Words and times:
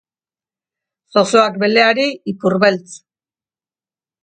Zozoak 1.17 1.59
beleari 1.65 2.07
ipurbeltz 2.33 2.99